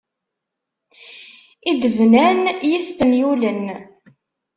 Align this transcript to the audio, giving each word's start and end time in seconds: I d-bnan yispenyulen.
I 1.69 1.71
d-bnan 1.81 2.39
yispenyulen. 2.69 3.65